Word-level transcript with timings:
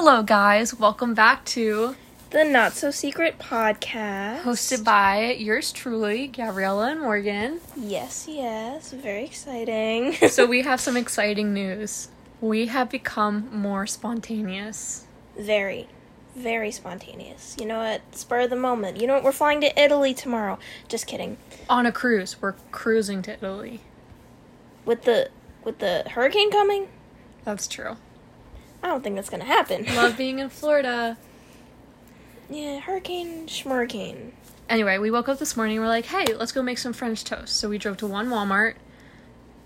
Hello, 0.00 0.22
guys. 0.22 0.78
Welcome 0.78 1.12
back 1.14 1.44
to 1.46 1.96
The 2.30 2.44
Not 2.44 2.72
So 2.74 2.92
Secret 2.92 3.40
Podcast. 3.40 4.42
hosted 4.42 4.84
by 4.84 5.32
yours 5.32 5.72
truly, 5.72 6.28
Gabriella 6.28 6.92
and 6.92 7.00
Morgan. 7.00 7.60
Yes, 7.76 8.26
yes. 8.28 8.92
Very 8.92 9.24
exciting. 9.24 10.12
So 10.28 10.46
we 10.46 10.62
have 10.62 10.80
some 10.80 10.96
exciting 10.96 11.52
news. 11.52 12.10
We 12.40 12.66
have 12.66 12.88
become 12.90 13.48
more 13.52 13.88
spontaneous. 13.88 15.04
very, 15.36 15.88
very 16.36 16.70
spontaneous. 16.70 17.56
You 17.58 17.66
know 17.66 17.78
what? 17.78 18.02
Spur 18.16 18.42
of 18.42 18.50
the 18.50 18.56
moment. 18.56 19.00
You 19.00 19.08
know 19.08 19.14
what? 19.14 19.24
We're 19.24 19.32
flying 19.32 19.60
to 19.62 19.80
Italy 19.82 20.14
tomorrow. 20.14 20.60
Just 20.86 21.08
kidding. 21.08 21.38
On 21.68 21.86
a 21.86 21.90
cruise, 21.92 22.40
we're 22.40 22.54
cruising 22.70 23.20
to 23.22 23.32
Italy. 23.32 23.80
With 24.84 25.02
the 25.02 25.30
with 25.64 25.80
the 25.80 26.04
hurricane 26.08 26.52
coming, 26.52 26.86
That's 27.42 27.66
true. 27.66 27.96
I 28.82 28.88
don't 28.88 29.02
think 29.02 29.16
that's 29.16 29.30
gonna 29.30 29.44
happen. 29.44 29.84
Love 29.96 30.16
being 30.18 30.38
in 30.38 30.48
Florida. 30.48 31.16
yeah, 32.50 32.78
hurricane, 32.80 33.46
schmurricane. 33.46 34.32
Anyway, 34.68 34.98
we 34.98 35.10
woke 35.10 35.28
up 35.28 35.38
this 35.38 35.56
morning. 35.56 35.80
We're 35.80 35.88
like, 35.88 36.06
hey, 36.06 36.34
let's 36.34 36.52
go 36.52 36.62
make 36.62 36.78
some 36.78 36.92
French 36.92 37.24
toast. 37.24 37.56
So 37.56 37.68
we 37.68 37.78
drove 37.78 37.96
to 37.98 38.06
one 38.06 38.28
Walmart, 38.28 38.74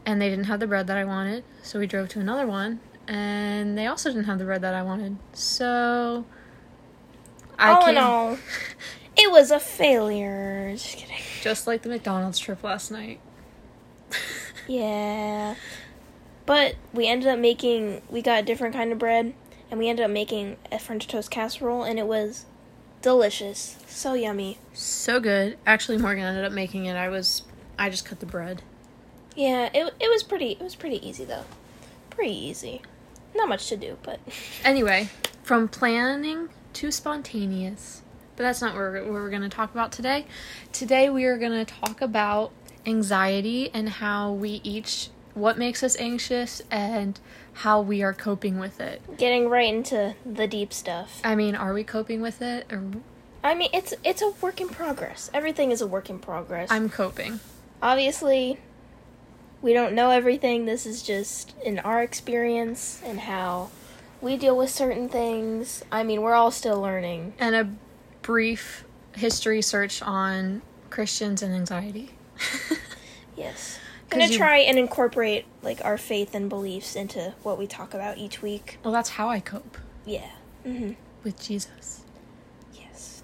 and 0.07 0.21
they 0.23 0.29
didn't 0.31 0.45
have 0.45 0.61
the 0.61 0.67
bread 0.67 0.87
that 0.87 0.97
I 0.97 1.05
wanted. 1.05 1.45
So 1.63 1.79
we 1.79 1.87
drove 1.87 2.09
to 2.11 2.21
another 2.21 2.47
one, 2.47 2.79
and 3.09 3.77
they 3.77 3.87
also 3.87 4.11
didn't 4.11 4.25
have 4.25 4.39
the 4.39 4.45
bread 4.45 4.61
that 4.63 4.75
I 4.75 4.83
wanted. 4.83 5.17
So 5.33 6.25
I 7.59 7.73
all 7.73 7.87
in 7.89 7.95
came- 7.97 8.05
all, 8.05 8.39
it 9.17 9.31
was 9.31 9.51
a 9.51 9.59
failure. 9.61 10.71
Just 10.73 10.97
kidding. 10.97 11.17
just 11.43 11.67
like 11.67 11.83
the 11.83 11.89
McDonald's 11.89 12.39
trip 12.39 12.63
last 12.63 12.91
night. 12.91 13.21
Yeah. 14.69 15.57
But 16.47 16.77
we 16.93 17.07
ended 17.07 17.29
up 17.29 17.39
making 17.39 18.03
we 18.11 18.23
got 18.23 18.41
a 18.41 18.43
different 18.45 18.75
kind 18.75 18.93
of 18.93 18.99
bread 18.99 19.35
and 19.71 19.79
we 19.79 19.89
ended 19.89 20.05
up 20.05 20.11
making 20.11 20.57
a 20.71 20.79
French 20.79 21.07
toast 21.07 21.31
casserole 21.31 21.83
and 21.83 21.99
it 21.99 22.07
was 22.07 22.47
delicious. 23.01 23.79
So 23.87 24.15
yummy. 24.15 24.59
So 24.73 25.21
good. 25.21 25.59
Actually, 25.67 25.99
Morgan 25.99 26.25
ended 26.25 26.45
up 26.45 26.53
making 26.53 26.87
it. 26.87 26.97
I 26.97 27.09
was, 27.09 27.43
I 27.79 27.91
just 27.91 28.05
cut 28.05 28.21
the 28.21 28.27
bread. 28.27 28.63
Yeah, 29.35 29.71
it 29.73 29.95
it 29.99 30.11
was 30.11 30.23
pretty 30.23 30.53
it 30.53 30.61
was 30.61 30.75
pretty 30.75 31.07
easy 31.07 31.25
though. 31.25 31.45
Pretty 32.11 32.35
easy. 32.35 32.83
Not 33.35 33.49
much 33.49 33.69
to 33.69 33.77
do, 33.77 33.97
but 34.03 34.21
Anyway, 34.65 35.09
from 35.43 35.69
planning 35.69 36.49
to 36.75 36.91
spontaneous. 36.91 38.03
But 38.37 38.45
that's 38.45 38.61
not 38.63 38.75
what 38.75 38.81
we're, 38.81 39.05
what 39.05 39.13
we're 39.13 39.31
going 39.31 39.43
to 39.43 39.49
talk 39.49 39.73
about 39.73 39.93
today. 39.93 40.27
Today, 40.73 41.11
we 41.11 41.25
are 41.25 41.37
going 41.37 41.65
to 41.65 41.71
talk 41.71 42.01
about 42.01 42.51
anxiety 42.87 43.71
and 43.75 43.89
how 43.89 44.33
we 44.33 44.61
each, 44.65 45.11
what 45.35 45.59
makes 45.59 45.83
us 45.83 45.97
anxious 45.99 46.63
and 46.71 47.19
how 47.55 47.81
we 47.81 48.03
are 48.03 48.13
coping 48.15 48.59
with 48.59 48.81
it. 48.81 49.01
getting 49.19 49.49
right 49.49 49.73
into 49.73 50.15
the 50.25 50.47
deep 50.47 50.73
stuff. 50.73 51.21
I 51.25 51.35
mean, 51.35 51.55
are 51.55 51.73
we 51.73 51.85
coping 51.85 52.21
with 52.21 52.41
it? 52.43 52.73
Or 52.73 52.83
I 53.45 53.55
mean, 53.55 53.71
it's 53.73 53.93
it's 54.05 54.23
a 54.23 54.31
work 54.41 54.61
in 54.61 54.69
progress. 54.69 55.31
Everything 55.35 55.71
is 55.71 55.81
a 55.81 55.87
work 55.87 56.09
in 56.11 56.19
progress. 56.19 56.71
I'm 56.71 56.89
coping. 56.89 57.41
Obviously, 57.83 58.59
we 59.61 59.73
don't 59.73 59.95
know 59.95 60.11
everything. 60.11 60.67
This 60.67 60.87
is 60.87 61.03
just 61.03 61.55
in 61.65 61.79
our 61.81 62.03
experience 62.03 63.01
and 63.05 63.21
how 63.21 63.71
we 64.21 64.37
deal 64.37 64.57
with 64.57 64.71
certain 64.71 65.09
things. 65.09 65.83
I 65.91 66.05
mean, 66.05 66.23
we're 66.23 66.35
all 66.35 66.51
still 66.51 66.81
learning. 66.81 67.35
And 67.39 67.55
a 67.57 67.69
brief 68.23 68.85
history 69.15 69.61
search 69.63 70.01
on 70.03 70.63
Christians 70.91 71.43
and 71.43 71.55
anxiety. 71.55 72.11
Yes. 73.37 73.79
Gonna 74.13 74.27
you- 74.27 74.37
try 74.39 74.59
and 74.59 74.79
incorporate 74.79 75.45
like 75.63 75.85
our 75.85 75.99
faith 75.99 76.35
and 76.35 76.49
beliefs 76.49 76.95
into 76.97 77.35
what 77.43 77.59
we 77.59 77.67
talk 77.67 77.95
about 77.95 78.19
each 78.19 78.43
week. 78.43 78.79
well, 78.85 78.93
that's 78.93 79.11
how 79.11 79.29
I 79.29 79.41
cope 79.41 79.79
Yeah. 80.05 80.31
Mm-hmm. 80.67 80.93
with 81.25 81.41
Jesus. 81.43 82.03
Yes. 82.75 83.23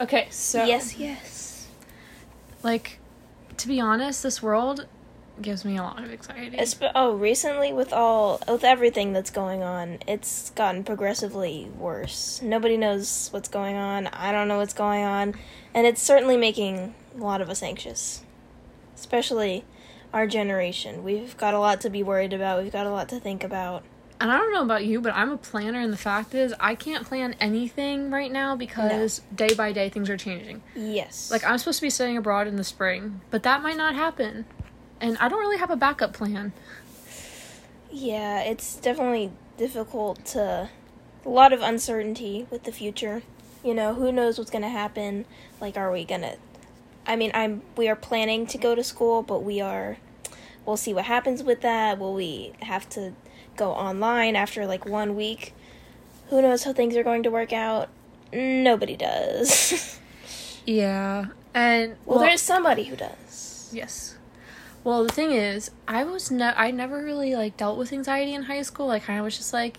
Okay, 0.00 0.26
so 0.30 0.64
Yes. 0.64 0.96
Yes. 0.96 1.68
like 2.62 2.98
to 3.58 3.68
be 3.68 3.80
honest, 3.80 4.22
this 4.22 4.42
world 4.42 4.86
gives 5.40 5.64
me 5.64 5.76
a 5.78 5.82
lot 5.82 6.02
of 6.02 6.10
anxiety. 6.10 6.56
Espe- 6.56 6.92
oh, 6.94 7.14
recently 7.14 7.72
with 7.72 7.92
all 7.92 8.40
with 8.48 8.64
everything 8.64 9.12
that's 9.12 9.30
going 9.30 9.62
on, 9.62 9.98
it's 10.06 10.50
gotten 10.50 10.84
progressively 10.84 11.68
worse. 11.78 12.40
Nobody 12.42 12.76
knows 12.76 13.28
what's 13.32 13.48
going 13.48 13.76
on. 13.76 14.08
I 14.08 14.30
don't 14.32 14.46
know 14.48 14.58
what's 14.58 14.74
going 14.74 15.04
on, 15.04 15.34
and 15.74 15.86
it's 15.86 16.02
certainly 16.02 16.36
making 16.36 16.94
a 17.14 17.18
lot 17.22 17.40
of 17.40 17.48
us 17.50 17.62
anxious. 17.62 18.22
Especially 18.94 19.64
our 20.12 20.26
generation. 20.26 21.02
We've 21.04 21.36
got 21.36 21.54
a 21.54 21.58
lot 21.58 21.80
to 21.82 21.90
be 21.90 22.02
worried 22.02 22.32
about. 22.32 22.62
We've 22.62 22.72
got 22.72 22.86
a 22.86 22.90
lot 22.90 23.08
to 23.10 23.20
think 23.20 23.42
about. 23.44 23.84
and 24.20 24.30
I 24.30 24.36
don't 24.36 24.52
know 24.52 24.62
about 24.62 24.84
you, 24.84 25.00
but 25.00 25.14
I'm 25.14 25.30
a 25.30 25.36
planner, 25.36 25.80
and 25.80 25.92
the 25.92 25.96
fact 25.96 26.32
is, 26.34 26.54
I 26.60 26.74
can't 26.76 27.04
plan 27.04 27.34
anything 27.40 28.10
right 28.10 28.30
now 28.30 28.54
because 28.54 29.20
day 29.34 29.54
by 29.54 29.72
day 29.72 29.88
things 29.88 30.08
are 30.10 30.16
changing. 30.16 30.62
Yes. 30.76 31.30
Like 31.30 31.44
I'm 31.44 31.58
supposed 31.58 31.78
to 31.80 31.86
be 31.86 31.90
studying 31.90 32.16
abroad 32.16 32.46
in 32.46 32.56
the 32.56 32.64
spring, 32.64 33.20
but 33.30 33.42
that 33.42 33.62
might 33.62 33.76
not 33.76 33.94
happen, 33.94 34.44
and 35.00 35.16
I 35.18 35.28
don't 35.28 35.40
really 35.40 35.58
have 35.58 35.70
a 35.70 35.76
backup 35.76 36.12
plan. 36.12 36.52
Yeah, 37.90 38.40
it's 38.42 38.76
definitely 38.76 39.32
difficult 39.58 40.24
to 40.26 40.70
a 41.24 41.28
lot 41.28 41.52
of 41.52 41.60
uncertainty 41.60 42.46
with 42.50 42.64
the 42.64 42.72
future. 42.72 43.22
You 43.64 43.74
know, 43.74 43.94
who 43.94 44.10
knows 44.10 44.38
what's 44.38 44.50
going 44.50 44.62
to 44.62 44.68
happen? 44.68 45.24
Like 45.60 45.76
are 45.76 45.92
we 45.92 46.04
going 46.04 46.22
to 46.22 46.36
I 47.06 47.16
mean, 47.16 47.30
I'm 47.34 47.62
we 47.76 47.88
are 47.88 47.96
planning 47.96 48.46
to 48.46 48.58
go 48.58 48.74
to 48.74 48.84
school, 48.84 49.22
but 49.22 49.42
we 49.42 49.60
are 49.60 49.96
we'll 50.64 50.76
see 50.76 50.94
what 50.94 51.04
happens 51.06 51.42
with 51.42 51.60
that. 51.62 51.98
Will 51.98 52.14
we 52.14 52.52
have 52.62 52.88
to 52.90 53.12
go 53.56 53.72
online 53.72 54.36
after 54.36 54.66
like 54.66 54.86
1 54.86 55.14
week? 55.16 55.54
Who 56.30 56.40
knows 56.40 56.64
how 56.64 56.72
things 56.72 56.96
are 56.96 57.02
going 57.02 57.22
to 57.24 57.30
work 57.30 57.52
out? 57.52 57.88
Nobody 58.32 58.96
does. 58.96 59.98
Yeah, 60.64 61.26
and 61.54 61.96
well, 62.06 62.20
there's 62.20 62.40
somebody 62.40 62.84
who 62.84 62.94
does. 62.94 63.68
Yes. 63.72 64.16
Well, 64.84 65.02
the 65.02 65.12
thing 65.12 65.32
is, 65.32 65.72
I 65.88 66.04
was 66.04 66.30
ne- 66.30 66.54
I 66.56 66.70
never 66.70 67.02
really 67.02 67.34
like 67.34 67.56
dealt 67.56 67.76
with 67.78 67.92
anxiety 67.92 68.32
in 68.32 68.44
high 68.44 68.62
school. 68.62 68.90
I 68.90 69.00
kind 69.00 69.18
of 69.18 69.24
was 69.24 69.36
just 69.36 69.52
like, 69.52 69.78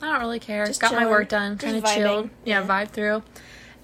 I 0.00 0.12
don't 0.12 0.20
really 0.20 0.38
care. 0.38 0.64
Just 0.64 0.80
Got 0.80 0.92
my 0.92 1.06
work 1.06 1.28
done, 1.28 1.58
kind 1.58 1.76
of 1.76 1.84
chilled. 1.84 2.30
Yeah, 2.44 2.60
Yeah. 2.60 2.66
vibe 2.68 2.90
through. 2.90 3.24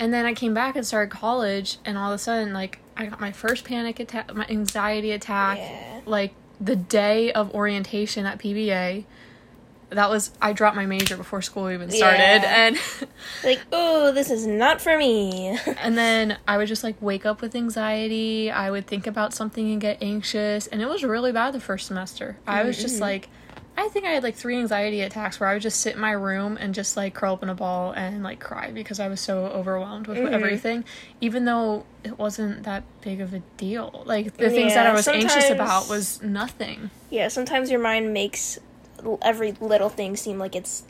And 0.00 0.12
then 0.12 0.24
I 0.26 0.34
came 0.34 0.54
back 0.54 0.76
and 0.76 0.86
started 0.86 1.10
college, 1.10 1.78
and 1.84 1.98
all 1.98 2.12
of 2.12 2.14
a 2.14 2.18
sudden, 2.18 2.52
like, 2.52 2.78
I 2.96 3.06
got 3.06 3.20
my 3.20 3.32
first 3.32 3.64
panic 3.64 4.00
attack, 4.00 4.34
my 4.34 4.46
anxiety 4.48 5.12
attack, 5.12 5.58
Yeah. 5.58 6.00
like 6.06 6.34
the 6.60 6.76
day 6.76 7.32
of 7.32 7.54
orientation 7.54 8.26
at 8.26 8.38
PBA. 8.38 9.04
That 9.90 10.10
was 10.10 10.32
I 10.42 10.52
dropped 10.52 10.76
my 10.76 10.84
major 10.84 11.16
before 11.16 11.40
school 11.40 11.70
even 11.70 11.90
started, 11.90 12.42
Yeah. 12.42 12.66
and 12.66 12.76
Like, 13.44 13.60
"Oh, 13.72 14.12
this 14.12 14.30
is 14.30 14.46
not 14.46 14.80
for 14.82 14.98
me." 14.98 15.58
And 15.82 15.96
then 15.96 16.36
I 16.46 16.58
would 16.58 16.68
just 16.68 16.84
like 16.84 16.96
wake 17.00 17.24
up 17.24 17.40
with 17.40 17.54
anxiety. 17.54 18.50
I 18.50 18.70
would 18.70 18.86
think 18.86 19.06
about 19.06 19.32
something 19.32 19.70
and 19.72 19.80
get 19.80 20.02
anxious. 20.02 20.66
And 20.66 20.82
it 20.82 20.88
was 20.88 21.02
really 21.04 21.32
bad 21.32 21.54
the 21.54 21.60
first 21.60 21.86
semester. 21.86 22.36
I 22.46 22.64
was 22.64 22.76
just 22.76 22.96
mm-hmm. 22.96 23.02
like, 23.04 23.28
I 23.78 23.88
think 23.88 24.04
I 24.04 24.10
had 24.10 24.22
like 24.22 24.34
three 24.34 24.58
anxiety 24.58 25.00
attacks 25.02 25.38
where 25.40 25.48
I 25.48 25.54
would 25.54 25.62
just 25.62 25.80
sit 25.80 25.94
in 25.94 26.00
my 26.00 26.10
room 26.10 26.58
and 26.60 26.74
just 26.74 26.96
like 26.96 27.14
curl 27.14 27.34
up 27.34 27.42
in 27.42 27.48
a 27.48 27.54
ball 27.54 27.92
and 27.92 28.22
like 28.22 28.40
cry 28.40 28.70
because 28.72 28.98
I 29.00 29.08
was 29.08 29.20
so 29.20 29.46
overwhelmed 29.46 30.06
with 30.08 30.18
everything, 30.18 30.84
even 31.20 31.44
though 31.44 31.86
it 32.04 32.18
wasn't 32.18 32.64
that 32.64 32.82
big 33.02 33.20
of 33.20 33.32
a 33.32 33.38
deal. 33.56 34.02
Like 34.04 34.36
the 34.36 34.50
things 34.50 34.74
that 34.74 34.86
I 34.86 34.92
was 34.92 35.06
anxious 35.08 35.48
about 35.50 35.88
was 35.88 36.20
nothing. 36.22 36.90
Yeah, 37.08 37.28
sometimes 37.28 37.70
your 37.70 37.80
mind 37.80 38.12
makes 38.12 38.58
every 39.22 39.52
little 39.52 39.88
thing 39.88 40.16
seem 40.16 40.38
like 40.38 40.56
it's 40.56 40.82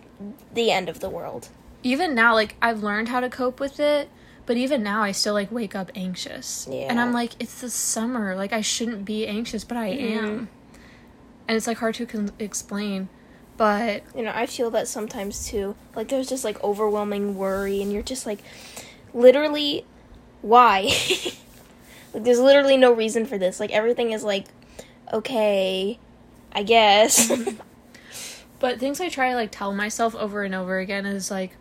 the 0.54 0.70
end 0.70 0.88
of 0.88 1.00
the 1.00 1.10
world. 1.10 1.48
even 1.84 2.12
now 2.14 2.34
like 2.34 2.56
i've 2.60 2.82
learned 2.82 3.08
how 3.08 3.20
to 3.20 3.28
cope 3.30 3.60
with 3.60 3.78
it 3.78 4.08
but 4.46 4.56
even 4.56 4.82
now 4.82 5.00
i 5.02 5.12
still 5.12 5.34
like 5.34 5.52
wake 5.52 5.76
up 5.76 5.92
anxious 5.94 6.66
and 6.66 6.98
i'm 6.98 7.12
like 7.12 7.32
it's 7.38 7.60
the 7.60 7.70
summer 7.70 8.34
like 8.34 8.52
i 8.52 8.60
shouldn't 8.60 9.04
be 9.04 9.26
anxious 9.28 9.62
but 9.62 9.76
i 9.76 9.90
Mm-hmm. 9.90 10.24
am 10.24 10.48
and 11.48 11.56
it's 11.56 11.66
like 11.66 11.78
hard 11.78 11.94
to 11.96 12.06
con- 12.06 12.30
explain 12.38 13.08
but 13.56 14.04
You 14.14 14.22
know, 14.22 14.30
I 14.32 14.46
feel 14.46 14.70
that 14.70 14.86
sometimes 14.86 15.48
too. 15.48 15.74
Like 15.96 16.06
there's 16.10 16.28
just 16.28 16.44
like 16.44 16.62
overwhelming 16.62 17.36
worry 17.36 17.82
and 17.82 17.92
you're 17.92 18.04
just 18.04 18.24
like 18.24 18.38
literally 19.12 19.84
why? 20.42 20.82
like 22.14 22.22
there's 22.22 22.38
literally 22.38 22.76
no 22.76 22.92
reason 22.92 23.26
for 23.26 23.36
this. 23.36 23.58
Like 23.58 23.72
everything 23.72 24.12
is 24.12 24.22
like 24.22 24.46
okay, 25.12 25.98
I 26.52 26.62
guess. 26.62 27.32
but 28.60 28.78
things 28.80 29.00
i 29.00 29.08
try 29.08 29.30
to 29.30 29.34
like 29.36 29.50
tell 29.50 29.72
myself 29.74 30.14
over 30.16 30.42
and 30.42 30.54
over 30.54 30.78
again 30.78 31.06
is 31.06 31.30
like 31.30 31.56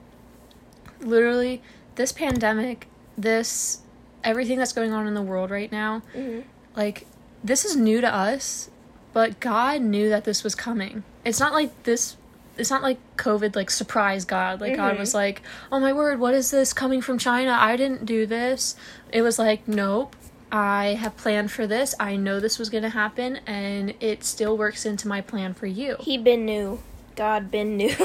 literally 1.00 1.62
this 1.96 2.12
pandemic 2.12 2.88
this 3.18 3.82
everything 4.24 4.58
that's 4.58 4.74
going 4.74 4.92
on 4.94 5.08
in 5.08 5.14
the 5.14 5.22
world 5.22 5.52
right 5.52 5.72
now 5.72 6.02
Mhm. 6.16 6.44
like 6.76 7.06
this 7.44 7.66
is 7.66 7.76
new 7.76 8.02
to 8.02 8.14
us 8.14 8.70
but 9.18 9.40
god 9.40 9.82
knew 9.82 10.10
that 10.10 10.24
this 10.26 10.44
was 10.44 10.54
coming 10.54 11.04
it's 11.26 11.40
not 11.40 11.52
like 11.54 11.72
this 11.84 12.18
it's 12.56 12.70
not 12.70 12.84
like 12.84 13.00
covid 13.18 13.56
like 13.56 13.72
surprised 13.72 14.28
god 14.28 14.62
like 14.62 14.76
god 14.76 14.94
Mhm. 14.96 15.00
was 15.00 15.14
like 15.16 15.42
oh 15.72 15.80
my 15.80 15.92
word 15.92 16.20
what 16.20 16.36
is 16.36 16.52
this 16.52 16.72
coming 16.72 17.02
from 17.02 17.18
china 17.18 17.58
i 17.60 17.76
didn't 17.76 18.06
do 18.06 18.28
this 18.28 18.76
it 19.12 19.24
was 19.24 19.40
like 19.40 19.68
nope 19.68 20.16
i 20.52 20.98
have 21.02 21.18
planned 21.18 21.50
for 21.52 21.66
this 21.66 21.96
i 22.00 22.16
know 22.16 22.40
this 22.40 22.60
was 22.60 22.70
going 22.70 22.84
to 22.84 22.90
happen 23.04 23.40
and 23.48 23.96
it 24.00 24.24
still 24.24 24.56
works 24.56 24.86
into 24.86 25.08
my 25.08 25.20
plan 25.22 25.54
for 25.56 25.66
you 25.66 25.96
He 26.00 26.16
been 26.20 26.46
knew. 26.46 26.80
God 27.16 27.50
been 27.50 27.76
knew. 27.78 27.96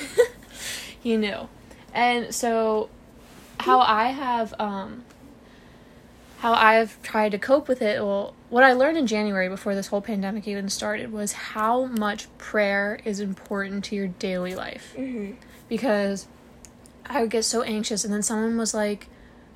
he 1.02 1.16
knew. 1.16 1.48
And 1.94 2.34
so 2.34 2.90
how 3.60 3.80
I 3.80 4.08
have 4.08 4.52
um 4.60 5.04
how 6.40 6.52
I've 6.52 7.00
tried 7.02 7.32
to 7.32 7.38
cope 7.38 7.66
with 7.66 7.80
it, 7.82 8.00
well, 8.04 8.34
what 8.50 8.64
I 8.64 8.72
learned 8.72 8.96
in 8.96 9.06
January 9.06 9.48
before 9.48 9.74
this 9.74 9.88
whole 9.88 10.00
pandemic 10.00 10.48
even 10.48 10.68
started 10.68 11.12
was 11.12 11.32
how 11.32 11.84
much 11.84 12.26
prayer 12.38 12.98
is 13.04 13.20
important 13.20 13.84
to 13.86 13.96
your 13.96 14.08
daily 14.08 14.54
life. 14.54 14.94
Mm-hmm. 14.96 15.34
Because 15.68 16.26
I 17.06 17.20
would 17.20 17.30
get 17.30 17.44
so 17.44 17.62
anxious, 17.62 18.04
and 18.04 18.12
then 18.12 18.22
someone 18.22 18.56
was 18.56 18.72
like, 18.74 19.08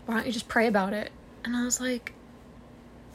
Why 0.06 0.16
don't 0.16 0.26
you 0.26 0.32
just 0.32 0.48
pray 0.48 0.66
about 0.66 0.92
it? 0.92 1.10
And 1.44 1.56
I 1.56 1.64
was 1.64 1.80
like, 1.80 2.12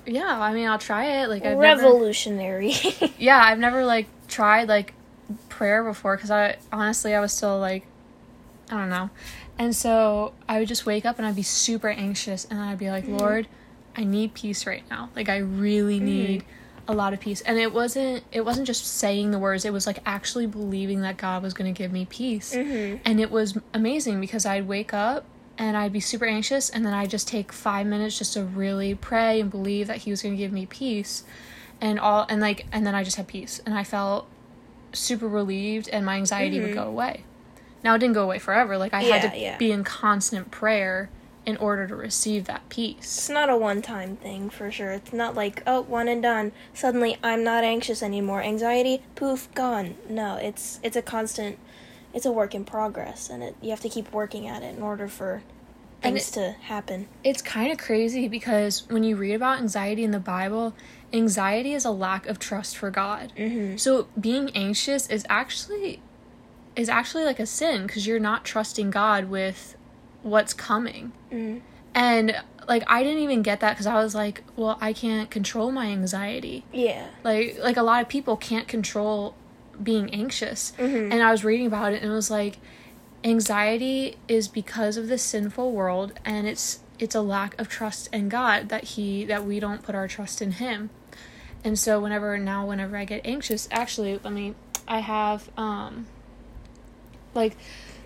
Yeah, 0.06 0.40
I 0.42 0.54
mean, 0.54 0.68
I'll 0.68 0.80
try 0.80 1.22
it. 1.22 1.30
Like, 1.30 1.46
I've 1.46 1.58
never, 1.58 1.84
Revolutionary. 1.84 2.74
yeah, 3.20 3.40
I've 3.44 3.60
never 3.60 3.86
like 3.86 4.08
tried 4.28 4.68
like 4.68 4.94
prayer 5.50 5.84
before 5.84 6.16
because 6.16 6.32
I 6.32 6.58
honestly 6.72 7.14
I 7.14 7.20
was 7.20 7.34
still 7.34 7.60
like 7.60 7.86
I 8.72 8.78
don't 8.78 8.90
know. 8.90 9.10
And 9.60 9.76
so 9.76 10.34
I 10.48 10.60
would 10.60 10.68
just 10.68 10.86
wake 10.86 11.06
up 11.06 11.18
and 11.18 11.26
I'd 11.26 11.36
be 11.36 11.44
super 11.44 11.90
anxious 11.90 12.46
and 12.46 12.60
I'd 12.60 12.78
be 12.80 12.90
like, 12.90 13.06
Mm-hmm. 13.06 13.18
"Lord, 13.18 13.48
I 13.98 14.04
need 14.04 14.34
peace 14.34 14.66
right 14.68 14.84
now. 14.90 15.10
Like 15.16 15.28
I 15.30 15.38
really 15.38 16.00
need 16.00 16.46
a 16.88 16.94
lot 16.94 17.14
of 17.14 17.20
peace." 17.20 17.42
And 17.42 17.58
it 17.58 17.74
wasn't 17.74 18.24
it 18.32 18.42
wasn't 18.46 18.68
just 18.68 18.86
saying 18.86 19.32
the 19.32 19.40
words, 19.40 19.66
it 19.66 19.74
was 19.74 19.86
like 19.88 20.00
actually 20.06 20.46
believing 20.48 21.02
that 21.02 21.18
God 21.18 21.44
was 21.44 21.54
going 21.54 21.74
to 21.74 21.78
give 21.78 21.92
me 21.92 22.06
peace. 22.06 22.54
mm-hmm. 22.56 22.98
And 23.04 23.20
it 23.20 23.32
was 23.32 23.58
amazing 23.74 24.22
because 24.22 24.46
I'd 24.46 24.68
wake 24.68 24.94
up 24.94 25.26
and 25.58 25.76
I'd 25.76 25.92
be 25.92 26.00
super 26.00 26.26
anxious 26.26 26.70
and 26.70 26.86
then 26.86 26.94
I'd 26.94 27.10
just 27.10 27.28
take 27.28 27.52
5 27.52 27.88
minutes 27.88 28.18
just 28.18 28.34
to 28.34 28.44
really 28.44 28.94
pray 28.94 29.42
and 29.42 29.50
believe 29.50 29.88
that 29.88 29.98
he 29.98 30.12
was 30.12 30.22
going 30.22 30.36
to 30.36 30.38
give 30.38 30.52
me 30.52 30.66
peace. 30.68 31.24
And 31.82 32.00
all 32.00 32.26
and 32.30 32.40
like 32.42 32.66
and 32.72 32.86
then 32.86 32.96
I 32.96 33.04
just 33.04 33.18
had 33.18 33.28
peace 33.28 33.60
and 33.66 33.76
I 33.76 33.84
felt 33.84 34.28
super 34.94 35.28
relieved 35.28 35.90
and 35.90 36.06
my 36.06 36.16
anxiety 36.16 36.60
would 36.60 36.72
Mhm. 36.72 36.76
go 36.76 36.84
away. 36.84 37.24
Now 37.84 37.94
it 37.96 38.00
didn't 38.00 38.14
go 38.16 38.24
away 38.24 38.40
forever. 38.40 38.78
Like 38.78 38.94
I 38.94 39.04
had 39.04 39.32
to 39.32 39.38
yeah. 39.38 39.58
be 39.58 39.72
in 39.72 39.84
constant 39.84 40.50
prayer 40.52 41.10
in 41.48 41.56
order 41.58 41.88
to 41.88 41.96
receive 41.96 42.44
that 42.44 42.68
peace. 42.68 42.98
It's 43.00 43.30
not 43.30 43.50
a 43.50 43.56
one 43.56 43.82
time 43.82 44.18
thing 44.18 44.50
for 44.50 44.70
sure. 44.70 44.92
It's 44.92 45.14
not 45.14 45.34
like, 45.34 45.64
oh, 45.66 45.82
one 45.82 46.10
and 46.10 46.22
done. 46.22 46.52
Suddenly 46.74 47.18
I'm 47.24 47.42
not 47.42 47.64
anxious 47.64 48.04
anymore. 48.04 48.44
Anxiety, 48.44 49.02
poof, 49.16 49.48
gone. 49.56 49.96
No, 50.10 50.36
it's 50.36 50.80
it's 50.84 50.98
a 50.98 51.02
constant 51.02 51.58
it's 52.14 52.26
a 52.26 52.32
work 52.32 52.54
in 52.54 52.66
progress 52.66 53.30
and 53.30 53.42
it 53.42 53.56
you 53.62 53.70
have 53.70 53.80
to 53.80 53.90
keep 53.90 54.12
working 54.12 54.46
at 54.46 54.62
it 54.62 54.76
in 54.76 54.84
order 54.84 55.08
for 55.08 55.42
things 56.02 56.30
to 56.32 56.52
happen. 56.64 57.08
It's 57.24 57.42
kind 57.42 57.72
of 57.72 57.78
crazy 57.78 58.28
because 58.28 58.84
when 58.90 59.06
you 59.06 59.16
read 59.16 59.34
about 59.34 59.60
anxiety 59.60 60.04
in 60.04 60.12
the 60.12 60.20
Bible, 60.20 60.76
anxiety 61.14 61.74
is 61.74 61.86
a 61.86 61.92
lack 61.92 62.28
of 62.28 62.40
trust 62.40 62.78
for 62.78 62.92
God. 62.92 63.32
Mm-hmm. 63.38 63.78
So 63.78 64.10
being 64.20 64.50
anxious 64.52 65.08
is 65.08 65.26
actually 65.30 66.02
is 66.76 66.90
actually 66.90 67.24
like 67.24 67.40
a 67.40 67.46
sin 67.46 67.88
because 67.88 68.06
you're 68.06 68.20
not 68.20 68.44
trusting 68.44 68.92
God 68.92 69.30
with 69.30 69.78
what's 70.24 70.54
coming. 70.54 71.12
Mm. 71.32 71.62
And 71.94 72.36
like 72.68 72.84
I 72.88 73.04
didn't 73.04 73.20
even 73.24 73.42
get 73.42 73.60
that 73.62 73.72
because 73.72 73.88
I 73.88 73.96
was 73.96 74.14
like, 74.14 74.44
well, 74.56 74.78
I 74.82 74.94
can't 74.94 75.30
control 75.30 75.72
my 75.72 75.88
anxiety. 75.88 76.66
Yeah. 76.72 77.08
Like 77.24 77.58
like 77.60 77.78
a 77.78 77.84
lot 77.84 78.02
of 78.02 78.10
people 78.10 78.38
can't 78.38 78.68
control 78.68 79.36
being 79.82 80.14
anxious. 80.14 80.74
Mhm. 80.78 81.12
And 81.12 81.24
I 81.24 81.32
was 81.32 81.44
reading 81.44 81.68
about 81.68 81.94
it 81.94 82.02
and 82.02 82.12
it 82.12 82.16
was 82.16 82.30
like 82.32 82.58
anxiety 83.24 84.16
is 84.28 84.48
because 84.48 84.96
of 84.98 85.08
the 85.08 85.18
sinful 85.18 85.72
world 85.72 86.14
and 86.24 86.48
it's 86.48 86.80
it's 87.00 87.16
a 87.16 87.22
lack 87.22 87.60
of 87.60 87.68
trust 87.68 88.10
in 88.14 88.30
God 88.30 88.70
that 88.70 88.84
he 88.84 89.26
that 89.26 89.46
we 89.46 89.60
don't 89.60 89.84
put 89.84 89.96
our 89.96 90.08
trust 90.08 90.42
in 90.42 90.54
him. 90.54 90.90
And 91.64 91.78
so 91.78 92.00
whenever 92.00 92.38
now 92.38 92.66
whenever 92.66 92.98
I 92.98 93.06
get 93.06 93.22
anxious, 93.26 93.68
actually 93.72 94.20
let 94.24 94.34
me 94.34 94.56
I 94.88 95.00
have 95.00 95.50
um 95.58 96.08
like 97.34 97.56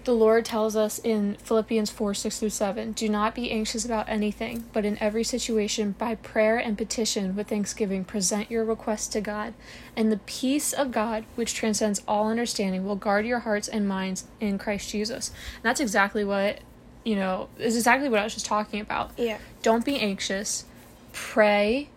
the 0.06 0.14
Lord 0.14 0.46
tells 0.46 0.76
us 0.76 1.00
in 1.00 1.36
Philippians 1.36 1.90
4 1.90 2.14
6 2.14 2.40
through 2.40 2.50
7 2.50 2.92
Do 2.94 3.10
not 3.10 3.36
be 3.36 3.52
anxious 3.52 3.86
about 3.86 4.10
anything, 4.10 4.66
but 4.74 4.86
in 4.86 4.98
every 5.00 5.24
situation, 5.24 5.92
by 5.98 6.16
prayer 6.16 6.58
and 6.58 6.78
petition 6.78 7.36
with 7.36 7.48
thanksgiving, 7.48 8.04
present 8.04 8.50
your 8.50 8.64
requests 8.64 9.08
to 9.10 9.22
God. 9.22 9.54
And 9.96 10.12
the 10.12 10.18
peace 10.18 10.74
of 10.74 10.92
God, 10.92 11.26
which 11.36 11.54
transcends 11.54 12.02
all 12.08 12.30
understanding, 12.30 12.86
will 12.86 12.96
guard 12.96 13.26
your 13.26 13.40
hearts 13.40 13.68
and 13.68 13.88
minds 13.88 14.26
in 14.40 14.58
Christ 14.58 14.90
Jesus. 14.90 15.30
And 15.30 15.64
that's 15.64 15.80
exactly 15.80 16.24
what, 16.24 16.60
you 17.04 17.16
know, 17.16 17.50
is 17.58 17.76
exactly 17.76 18.10
what 18.10 18.20
I 18.20 18.24
was 18.24 18.34
just 18.34 18.46
talking 18.46 18.82
about. 18.82 19.12
Yeah. 19.18 19.38
Don't 19.62 19.86
be 19.86 20.00
anxious. 20.00 20.66
Pray. 21.14 21.90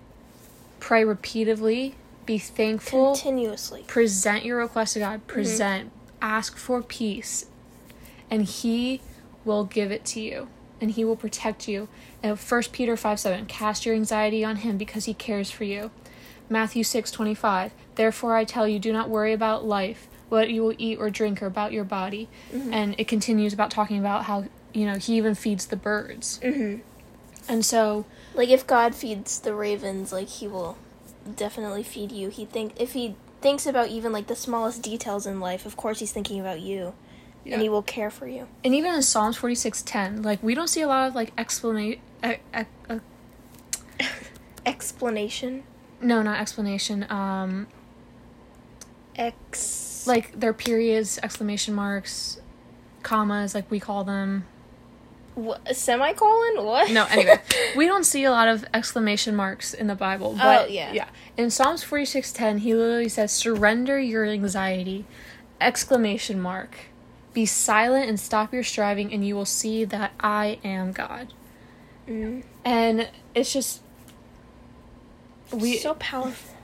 Pray 0.81 1.05
repeatedly. 1.05 1.95
Be 2.27 2.39
thankful 2.39 3.15
Continuously. 3.15 3.85
present 3.87 4.45
your 4.45 4.59
request 4.59 4.95
to 4.95 5.01
God, 5.01 5.21
mm-hmm. 5.21 5.33
present, 5.33 5.91
ask 6.23 6.57
for 6.57 6.83
peace, 6.83 7.47
and 8.35 8.45
He 8.45 9.01
will 9.45 9.65
give 9.65 9.93
it 9.93 10.05
to 10.07 10.21
you, 10.21 10.49
and 10.81 10.91
He 10.91 11.05
will 11.05 11.15
protect 11.17 11.69
you. 11.69 11.89
And 12.21 12.37
1 12.37 12.63
Peter 12.73 12.97
5 12.97 13.21
7, 13.21 13.47
cast 13.47 13.87
your 13.87 13.95
anxiety 13.95 14.45
on 14.45 14.57
Him 14.57 14.77
because 14.77 15.05
He 15.05 15.15
cares 15.15 15.51
for 15.51 15.63
you. 15.63 15.93
Matthew 16.51 16.85
six 16.85 17.11
twenty 17.11 17.35
five, 17.35 17.73
therefore 17.95 18.37
I 18.37 18.45
tell 18.45 18.69
you, 18.69 18.79
do 18.79 18.93
not 18.93 19.09
worry 19.09 19.33
about 19.33 19.65
life, 19.65 20.09
what 20.29 20.51
you 20.51 20.63
will 20.63 20.75
eat 20.77 20.99
or 20.99 21.09
drink, 21.09 21.43
or 21.43 21.47
about 21.47 21.73
your 21.73 21.85
body. 21.85 22.29
And 22.53 22.95
it 22.99 23.09
continues 23.09 23.55
about 23.55 23.71
talking 23.71 23.99
about 23.99 24.25
how, 24.25 24.45
you 24.75 24.85
know, 24.85 24.97
He 24.97 25.17
even 25.17 25.35
feeds 25.35 25.67
the 25.67 25.77
birds. 25.77 26.41
Mm-hmm. 26.43 26.83
And 27.49 27.65
so, 27.65 28.05
Like 28.35 28.49
if 28.51 28.67
God 28.67 28.95
feeds 28.95 29.39
the 29.39 29.55
ravens, 29.55 30.13
like 30.13 30.29
he 30.29 30.49
will 30.49 30.77
definitely 31.37 31.83
feed 31.83 32.13
you. 32.13 32.29
He 32.29 32.45
think 32.45 32.75
if 32.79 32.93
he 32.93 33.17
thinks 33.41 33.67
about 33.67 33.89
even 33.89 34.13
like 34.13 34.27
the 34.27 34.37
smallest 34.37 34.83
details 34.83 35.27
in 35.27 35.41
life, 35.41 35.65
of 35.67 35.77
course 35.77 36.01
he's 36.01 36.13
thinking 36.13 36.41
about 36.41 36.61
you. 36.61 36.95
Yeah. 37.45 37.55
And 37.55 37.63
he 37.63 37.69
will 37.69 37.83
care 37.83 38.11
for 38.11 38.27
you. 38.27 38.47
and 38.65 38.75
even 38.75 38.95
in 38.95 39.03
Psalms 39.03 39.37
forty 39.37 39.55
six 39.55 39.83
ten, 39.83 40.23
like, 40.23 40.43
we 40.43 40.55
don't 40.55 40.69
see 40.69 40.81
a 40.81 40.87
lot 40.89 41.09
of, 41.09 41.15
like, 41.15 41.33
explanation. 41.37 42.01
Uh, 42.23 42.35
uh, 42.89 42.99
Explanation. 44.67 45.63
no, 46.01 46.23
not 46.23 46.41
explanation. 46.41 47.05
Um, 47.11 47.67
Ex 49.17 50.07
like 50.07 50.39
their 50.39 50.53
periods, 50.55 51.19
exclamation 51.23 51.75
marks, 51.75 52.41
commas, 53.03 53.55
like 53.55 53.71
we 53.71 53.79
call 53.79 54.05
them. 54.05 54.47
What, 55.35 55.77
semicolon? 55.77 56.65
What? 56.65 56.91
No, 56.91 57.05
anyway, 57.11 57.41
we 57.77 57.87
don't 57.87 58.05
see 58.05 58.25
a 58.25 58.31
lot 58.31 58.49
of 58.49 58.65
exclamation 58.73 59.37
marks 59.37 59.75
in 59.75 59.87
the 59.87 59.95
Bible. 59.95 60.35
But 60.37 60.67
Oh, 60.69 60.73
yeah. 60.73 60.93
yeah. 60.93 61.09
In 61.37 61.51
Psalms 61.51 61.83
forty 61.85 62.05
six 62.07 62.33
ten, 62.33 62.59
he 62.59 62.75
literally 62.75 63.09
says, 63.09 63.31
"Surrender 63.33 63.99
your 64.01 64.25
anxiety!" 64.25 65.05
Exclamation 65.61 66.41
mark. 66.41 66.75
Be 67.35 67.45
silent 67.45 68.09
and 68.09 68.19
stop 68.19 68.55
your 68.55 68.63
striving, 68.63 69.13
and 69.13 69.27
you 69.27 69.35
will 69.35 69.45
see 69.45 69.85
that 69.85 70.13
I 70.21 70.59
am 70.65 70.93
God. 70.93 71.35
Mm. 72.09 72.43
And 72.65 73.09
it's 73.35 73.53
just 73.53 73.81
we 75.53 75.77
so 75.79 75.95
powerful. 75.95 76.55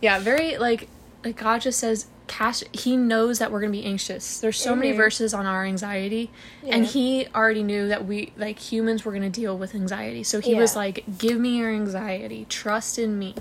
Yeah, 0.00 0.18
very 0.18 0.56
like 0.58 0.88
like 1.24 1.36
God 1.36 1.62
just 1.62 1.80
says 1.80 2.06
cast 2.26 2.64
he 2.74 2.96
knows 2.96 3.38
that 3.38 3.52
we're 3.52 3.60
going 3.60 3.72
to 3.72 3.78
be 3.78 3.84
anxious. 3.84 4.40
There's 4.40 4.58
so 4.58 4.74
many 4.74 4.92
Mhm. 4.92 4.96
verses 4.96 5.34
on 5.34 5.44
our 5.44 5.64
anxiety 5.64 6.30
and 6.66 6.86
he 6.86 7.26
already 7.34 7.62
knew 7.62 7.86
that 7.88 8.06
we 8.06 8.32
like 8.36 8.58
humans 8.58 9.04
were 9.04 9.12
going 9.12 9.30
to 9.30 9.40
deal 9.40 9.56
with 9.58 9.74
anxiety. 9.74 10.22
So 10.22 10.40
he 10.40 10.54
was 10.54 10.74
like 10.74 11.04
give 11.18 11.38
me 11.38 11.58
your 11.58 11.70
anxiety, 11.70 12.46
trust 12.48 12.98
in 12.98 13.18
me. 13.18 13.34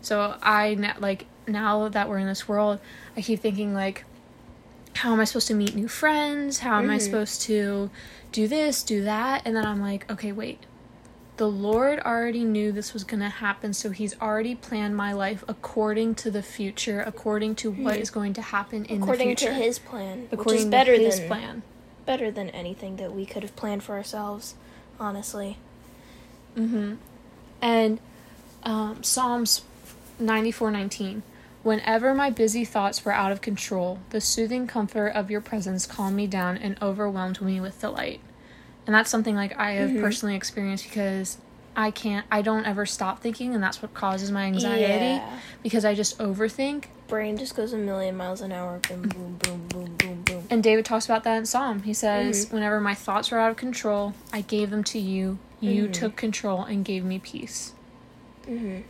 So 0.00 0.36
I 0.42 0.94
like 0.98 1.26
now 1.46 1.88
that 1.88 2.08
we're 2.08 2.18
in 2.18 2.26
this 2.26 2.48
world, 2.48 2.80
I 3.16 3.22
keep 3.22 3.40
thinking 3.40 3.74
like 3.74 4.04
how 4.96 5.12
am 5.12 5.20
I 5.20 5.24
supposed 5.24 5.48
to 5.48 5.54
meet 5.54 5.74
new 5.74 5.88
friends? 5.88 6.60
How 6.60 6.78
am 6.78 6.90
I 6.90 6.96
Mhm. 6.98 7.02
supposed 7.02 7.42
to 7.42 7.90
do 8.32 8.48
this, 8.48 8.82
do 8.82 9.02
that? 9.04 9.42
And 9.44 9.54
then 9.56 9.64
I'm 9.66 9.80
like, 9.80 10.10
okay, 10.10 10.32
wait. 10.32 10.60
The 11.36 11.48
Lord 11.48 12.00
already 12.00 12.44
knew 12.44 12.72
this 12.72 12.94
was 12.94 13.04
going 13.04 13.20
to 13.20 13.28
happen, 13.28 13.74
so 13.74 13.90
He's 13.90 14.18
already 14.20 14.54
planned 14.54 14.96
my 14.96 15.12
life 15.12 15.44
according 15.46 16.14
to 16.16 16.30
the 16.30 16.42
future, 16.42 17.02
according 17.06 17.56
to 17.56 17.70
what 17.70 17.96
Mhm. 17.96 18.00
is 18.00 18.10
going 18.10 18.32
to 18.34 18.42
happen 18.42 18.86
in 18.86 19.02
According 19.02 19.28
the 19.28 19.34
future. 19.36 19.46
According 19.50 19.60
to 19.60 19.66
his 19.66 19.78
plan, 19.78 20.28
according 20.32 20.52
which 20.54 20.64
is 20.64 20.70
better 20.70 20.96
to 20.96 21.02
His 21.02 21.18
than 21.18 21.28
plan. 21.28 21.62
better 22.06 22.30
than 22.30 22.48
anything 22.50 22.96
that 22.96 23.12
we 23.14 23.26
could 23.26 23.42
have 23.42 23.54
planned 23.54 23.82
for 23.82 23.96
ourselves, 23.96 24.54
honestly. 24.98 25.58
Mm-hmm. 26.56 26.94
And 27.60 28.00
um, 28.62 29.02
Psalms 29.02 29.62
ninety 30.18 30.50
four 30.50 30.70
nineteen. 30.70 31.22
Whenever 31.66 32.14
my 32.14 32.30
busy 32.30 32.64
thoughts 32.64 33.04
were 33.04 33.10
out 33.10 33.32
of 33.32 33.40
control, 33.40 33.98
the 34.10 34.20
soothing 34.20 34.68
comfort 34.68 35.08
of 35.08 35.32
your 35.32 35.40
presence 35.40 35.84
calmed 35.84 36.14
me 36.14 36.24
down 36.28 36.56
and 36.56 36.80
overwhelmed 36.80 37.40
me 37.42 37.60
with 37.60 37.80
delight. 37.80 38.20
And 38.86 38.94
that's 38.94 39.10
something 39.10 39.34
like 39.34 39.58
I 39.58 39.72
have 39.72 39.90
Mhm. 39.90 40.00
personally 40.00 40.36
experienced 40.36 40.84
because 40.84 41.38
I 41.74 41.90
can't, 41.90 42.24
I 42.30 42.40
don't 42.40 42.64
ever 42.66 42.86
stop 42.86 43.18
thinking, 43.18 43.52
and 43.52 43.60
that's 43.60 43.82
what 43.82 43.92
causes 43.94 44.30
my 44.30 44.44
anxiety 44.44 45.14
Yeah. 45.16 45.40
because 45.64 45.84
I 45.84 45.92
just 45.96 46.16
overthink. 46.20 46.84
Brain 47.08 47.36
just 47.36 47.56
goes 47.56 47.72
a 47.72 47.76
million 47.76 48.16
miles 48.16 48.42
an 48.42 48.52
hour. 48.52 48.78
Boom, 48.88 49.02
boom, 49.02 49.36
boom, 49.40 49.66
boom, 49.68 49.96
boom, 49.98 50.22
boom. 50.22 50.44
And 50.48 50.62
David 50.62 50.84
talks 50.84 51.06
about 51.06 51.24
that 51.24 51.36
in 51.36 51.46
Psalm. 51.46 51.82
He 51.82 51.92
says, 51.92 52.46
Mhm. 52.46 52.52
Whenever 52.52 52.80
my 52.80 52.94
thoughts 52.94 53.32
were 53.32 53.40
out 53.40 53.50
of 53.50 53.56
control, 53.56 54.14
I 54.32 54.42
gave 54.42 54.70
them 54.70 54.84
to 54.84 55.00
you. 55.00 55.40
You 55.58 55.88
Mhm. 55.88 55.92
took 55.92 56.14
control 56.14 56.62
and 56.62 56.84
gave 56.84 57.04
me 57.04 57.18
peace. 57.18 57.72
hmm 58.46 58.82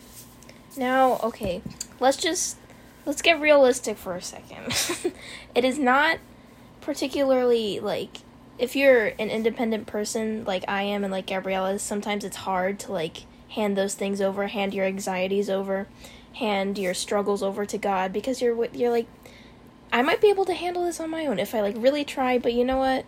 Now, 0.76 1.18
okay, 1.22 1.62
let's 2.00 2.18
just 2.18 2.58
let's 3.06 3.22
get 3.22 3.40
realistic 3.40 3.96
for 3.96 4.14
a 4.14 4.20
second. 4.22 5.14
it 5.54 5.64
is 5.64 5.78
not 5.78 6.18
particularly 6.80 7.80
like 7.80 8.18
if 8.58 8.76
you're 8.76 9.06
an 9.18 9.30
independent 9.30 9.86
person 9.86 10.44
like 10.44 10.64
I 10.68 10.82
am 10.82 11.04
and 11.04 11.12
like 11.12 11.26
Gabriella 11.26 11.72
is, 11.74 11.82
sometimes 11.82 12.24
it's 12.24 12.38
hard 12.38 12.78
to 12.80 12.92
like 12.92 13.24
hand 13.50 13.76
those 13.76 13.94
things 13.94 14.20
over, 14.20 14.48
hand 14.48 14.74
your 14.74 14.84
anxieties 14.84 15.48
over, 15.48 15.86
hand 16.34 16.76
your 16.76 16.94
struggles 16.94 17.42
over 17.42 17.64
to 17.64 17.78
God 17.78 18.12
because 18.12 18.42
you're 18.42 18.66
you're 18.74 18.90
like 18.90 19.06
I 19.92 20.02
might 20.02 20.20
be 20.20 20.28
able 20.28 20.44
to 20.46 20.54
handle 20.54 20.84
this 20.84 21.00
on 21.00 21.10
my 21.10 21.26
own 21.26 21.38
if 21.38 21.54
I 21.54 21.60
like 21.60 21.76
really 21.78 22.04
try, 22.04 22.38
but 22.38 22.52
you 22.52 22.64
know 22.64 22.78
what? 22.78 23.04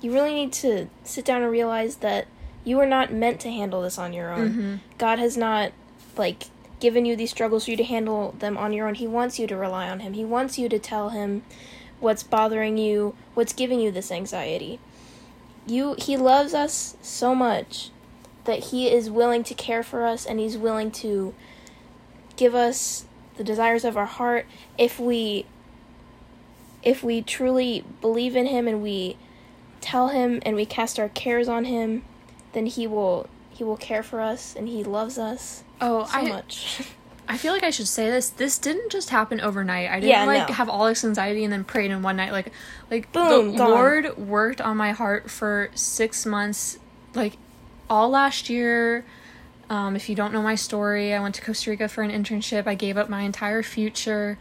You 0.00 0.12
really 0.12 0.34
need 0.34 0.52
to 0.54 0.88
sit 1.02 1.24
down 1.24 1.42
and 1.42 1.50
realize 1.50 1.96
that 1.96 2.26
you 2.64 2.78
are 2.78 2.86
not 2.86 3.12
meant 3.12 3.40
to 3.40 3.50
handle 3.50 3.82
this 3.82 3.98
on 3.98 4.12
your 4.12 4.32
own. 4.32 4.50
Mm-hmm. 4.50 4.74
God 4.98 5.18
has 5.18 5.36
not 5.36 5.72
like 6.16 6.44
given 6.80 7.04
you 7.04 7.14
these 7.14 7.30
struggles 7.30 7.66
for 7.66 7.70
you 7.70 7.76
to 7.76 7.84
handle 7.84 8.34
them 8.38 8.56
on 8.56 8.72
your 8.72 8.88
own. 8.88 8.94
He 8.94 9.06
wants 9.06 9.38
you 9.38 9.46
to 9.46 9.56
rely 9.56 9.88
on 9.88 10.00
him. 10.00 10.14
He 10.14 10.24
wants 10.24 10.58
you 10.58 10.68
to 10.68 10.78
tell 10.78 11.10
him 11.10 11.42
what's 12.00 12.22
bothering 12.22 12.78
you, 12.78 13.14
what's 13.34 13.52
giving 13.52 13.80
you 13.80 13.90
this 13.90 14.10
anxiety. 14.10 14.80
You 15.66 15.94
he 15.98 16.16
loves 16.16 16.54
us 16.54 16.96
so 17.02 17.34
much 17.34 17.90
that 18.44 18.64
he 18.64 18.90
is 18.90 19.10
willing 19.10 19.44
to 19.44 19.54
care 19.54 19.82
for 19.82 20.04
us 20.04 20.24
and 20.24 20.40
he's 20.40 20.56
willing 20.56 20.90
to 20.90 21.34
give 22.36 22.54
us 22.54 23.04
the 23.36 23.44
desires 23.44 23.84
of 23.84 23.96
our 23.96 24.06
heart 24.06 24.46
if 24.78 24.98
we 24.98 25.46
if 26.82 27.04
we 27.04 27.20
truly 27.20 27.84
believe 28.00 28.34
in 28.34 28.46
him 28.46 28.66
and 28.66 28.82
we 28.82 29.16
tell 29.80 30.08
him 30.08 30.40
and 30.44 30.56
we 30.56 30.64
cast 30.64 30.98
our 30.98 31.10
cares 31.10 31.48
on 31.48 31.66
him 31.66 32.02
then 32.52 32.66
he 32.66 32.86
will 32.86 33.28
he 33.60 33.64
will 33.64 33.76
care 33.76 34.02
for 34.02 34.22
us 34.22 34.56
and 34.56 34.66
he 34.68 34.82
loves 34.82 35.18
us 35.18 35.62
Oh, 35.82 36.06
so 36.06 36.12
I 36.14 36.22
much 36.30 36.80
I 37.28 37.36
feel 37.36 37.52
like 37.52 37.62
I 37.62 37.70
should 37.70 37.86
say 37.86 38.10
this. 38.10 38.30
This 38.30 38.58
didn't 38.58 38.90
just 38.90 39.10
happen 39.10 39.40
overnight. 39.40 39.88
I 39.88 40.00
didn't 40.00 40.08
Yeah, 40.10 40.24
like 40.24 40.48
no. 40.48 40.54
have 40.54 40.68
all 40.68 40.86
this 40.86 41.04
anxiety 41.04 41.44
and 41.44 41.52
then 41.52 41.62
prayed 41.62 41.92
in 41.92 42.02
one 42.02 42.16
night. 42.16 42.32
Like, 42.32 42.50
like 42.90 43.12
Boom, 43.12 43.52
the 43.52 43.58
gone. 43.58 43.70
Lord 43.70 44.18
worked 44.18 44.60
on 44.60 44.76
my 44.76 44.90
heart 44.90 45.30
for 45.30 45.70
six 45.76 46.26
months. 46.26 46.80
Like 47.14 47.36
all 47.88 48.08
last 48.10 48.50
year. 48.50 49.04
Um, 49.68 49.94
if 49.94 50.08
you 50.08 50.16
don't 50.16 50.32
know 50.32 50.42
my 50.42 50.56
story, 50.56 51.14
I 51.14 51.20
went 51.20 51.36
to 51.36 51.40
Costa 51.42 51.70
Rica 51.70 51.86
for 51.86 52.02
an 52.02 52.10
internship. 52.10 52.66
I 52.66 52.74
gave 52.74 52.96
up 52.96 53.08
my 53.08 53.20
entire 53.20 53.62
future 53.62 54.36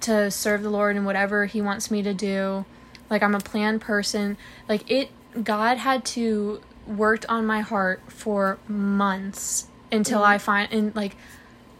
to 0.00 0.28
serve 0.28 0.64
the 0.64 0.70
Lord 0.70 0.96
in 0.96 1.04
whatever 1.04 1.46
He 1.46 1.62
wants 1.62 1.92
me 1.92 2.02
to 2.02 2.12
do. 2.12 2.64
Like 3.08 3.22
I'm 3.22 3.36
a 3.36 3.40
planned 3.40 3.82
person. 3.82 4.36
Like 4.68 4.90
it, 4.90 5.10
God 5.44 5.78
had 5.78 6.04
to 6.06 6.60
worked 6.86 7.26
on 7.28 7.46
my 7.46 7.60
heart 7.60 8.00
for 8.08 8.58
months 8.68 9.68
until 9.90 10.22
I 10.22 10.38
find 10.38 10.72
and 10.72 10.94
like 10.96 11.16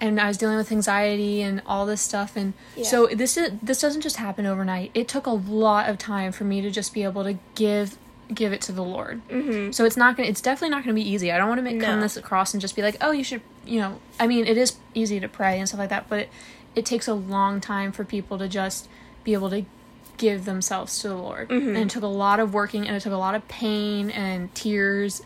and 0.00 0.21
I 0.21 0.26
was 0.26 0.37
dealing 0.37 0.56
with 0.56 0.73
anxiety 0.73 1.42
and 1.42 1.62
all 1.64 1.87
this 1.87 2.00
stuff 2.00 2.37
and 2.37 2.54
Yeah. 2.76 2.85
so 2.85 3.06
this 3.06 3.37
is 3.37 3.52
this 3.62 3.80
doesn't 3.80 4.00
just 4.02 4.16
happen 4.16 4.47
overnight. 4.47 4.90
It 4.94 5.09
took 5.09 5.26
a 5.26 5.30
lot 5.30 5.88
of 5.88 5.99
time 5.99 6.32
for 6.32 6.44
me 6.44 6.61
to 6.61 6.71
just 6.71 6.92
be 6.92 7.02
able 7.04 7.25
to 7.25 7.38
give 7.54 7.97
give 8.32 8.52
it 8.52 8.61
to 8.62 8.73
the 8.73 8.82
Lord. 8.82 9.21
mm-hmm. 9.28 9.73
So 9.73 9.85
it's 9.85 9.97
not 9.97 10.16
gonna 10.16 10.28
it's 10.28 10.40
definitely 10.40 10.71
not 10.71 10.85
gonna 10.85 10.94
be 10.94 11.09
easy. 11.09 11.30
I 11.32 11.38
don't 11.38 11.49
want 11.49 11.59
to 11.59 11.62
make 11.62 11.80
come 11.80 12.00
this 12.00 12.16
across 12.16 12.54
and 12.54 12.61
just 12.61 12.75
be 12.76 12.82
like, 12.82 12.97
oh, 13.00 13.12
you 13.12 13.25
should 13.25 13.42
you 13.64 13.80
know. 13.80 14.00
I 14.18 14.26
mean, 14.26 14.47
it 14.47 14.56
is 14.59 14.76
easy 14.94 15.21
to 15.21 15.28
pray 15.28 15.59
and 15.59 15.68
stuff 15.68 15.78
like 15.80 15.90
that, 15.90 16.09
but 16.09 16.18
it, 16.21 16.28
it 16.75 16.87
takes 16.87 17.06
a 17.09 17.14
long 17.14 17.61
time 17.61 17.92
for 17.92 18.04
people 18.04 18.38
to 18.38 18.49
just 18.49 18.88
be 19.25 19.35
able 19.35 19.50
to 19.50 19.64
give 20.19 20.45
themselves 20.45 20.99
to 21.00 21.09
the 21.09 21.16
Lord. 21.16 21.49
Mhm. 21.49 21.69
And 21.69 21.76
it 21.78 21.90
took 21.90 22.02
a 22.02 22.07
lot 22.07 22.38
of 22.40 22.54
working 22.54 22.87
and 22.87 22.97
it 22.97 23.00
took 23.00 23.12
a 23.12 23.16
lot 23.16 23.35
of 23.35 23.47
pain 23.49 24.11
and 24.11 24.54
tears 24.54 25.23